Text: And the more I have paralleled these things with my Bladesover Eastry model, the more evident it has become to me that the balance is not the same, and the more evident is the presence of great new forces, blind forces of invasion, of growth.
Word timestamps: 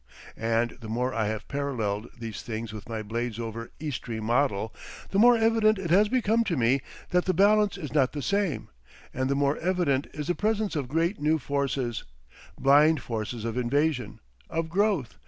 And 0.35 0.71
the 0.81 0.89
more 0.89 1.13
I 1.13 1.27
have 1.27 1.47
paralleled 1.47 2.07
these 2.17 2.41
things 2.41 2.73
with 2.73 2.89
my 2.89 3.03
Bladesover 3.03 3.67
Eastry 3.79 4.19
model, 4.19 4.73
the 5.11 5.19
more 5.19 5.37
evident 5.37 5.77
it 5.77 5.91
has 5.91 6.09
become 6.09 6.43
to 6.45 6.57
me 6.57 6.81
that 7.11 7.25
the 7.25 7.35
balance 7.35 7.77
is 7.77 7.93
not 7.93 8.13
the 8.13 8.23
same, 8.23 8.69
and 9.13 9.29
the 9.29 9.35
more 9.35 9.57
evident 9.57 10.07
is 10.11 10.25
the 10.25 10.33
presence 10.33 10.75
of 10.75 10.87
great 10.87 11.21
new 11.21 11.37
forces, 11.37 12.03
blind 12.59 13.03
forces 13.03 13.45
of 13.45 13.57
invasion, 13.59 14.19
of 14.49 14.69
growth. 14.69 15.19